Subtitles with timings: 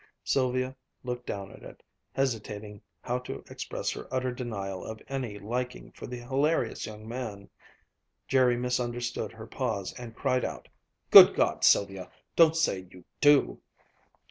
[0.23, 5.91] Sylvia looked down at it, hesitating how to express her utter denial of any liking
[5.91, 7.51] for the hilarious young man.
[8.27, 10.67] Jerry misunderstood her pause and cried out:
[11.11, 11.63] "Good God!
[11.63, 12.09] Sylvia!
[12.35, 13.59] Don't say you _do.